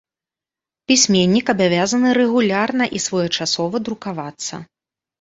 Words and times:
Пісьменнік 0.91 1.51
абавязаны 1.55 2.15
рэгулярна 2.21 2.91
і 2.99 3.05
своечасова 3.07 3.87
друкавацца. 3.87 4.55